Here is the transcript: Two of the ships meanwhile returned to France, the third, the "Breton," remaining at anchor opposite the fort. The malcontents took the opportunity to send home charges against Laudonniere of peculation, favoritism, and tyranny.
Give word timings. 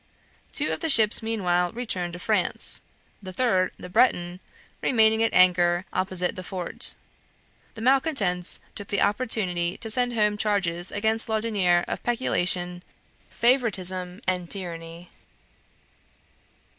Two 0.51 0.73
of 0.73 0.79
the 0.79 0.89
ships 0.89 1.21
meanwhile 1.21 1.71
returned 1.73 2.13
to 2.13 2.17
France, 2.17 2.81
the 3.21 3.31
third, 3.31 3.71
the 3.77 3.87
"Breton," 3.87 4.39
remaining 4.81 5.21
at 5.21 5.31
anchor 5.31 5.85
opposite 5.93 6.35
the 6.35 6.41
fort. 6.41 6.95
The 7.75 7.81
malcontents 7.83 8.61
took 8.73 8.87
the 8.87 9.03
opportunity 9.03 9.77
to 9.77 9.89
send 9.91 10.13
home 10.13 10.37
charges 10.37 10.91
against 10.91 11.29
Laudonniere 11.29 11.85
of 11.87 12.01
peculation, 12.01 12.81
favoritism, 13.29 14.21
and 14.25 14.49
tyranny. 14.49 15.11